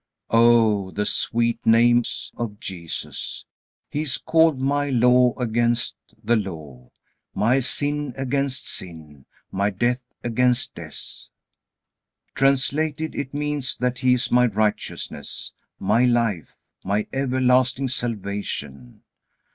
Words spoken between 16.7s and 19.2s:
my everlasting salvation.